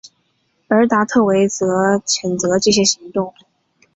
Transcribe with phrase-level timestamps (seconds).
[0.67, 3.35] 而达维特则谴责这些行动。